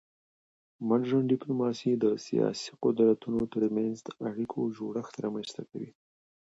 مډرن 0.87 1.23
ډیپلوماسي 1.33 1.91
د 2.03 2.05
سیاسي 2.25 2.69
قدرتونو 2.83 3.41
ترمنځ 3.53 3.95
د 4.03 4.09
اړیکو 4.27 4.59
جوړښت 4.77 5.13
رامنځته 5.25 5.61
کوي 5.69 5.89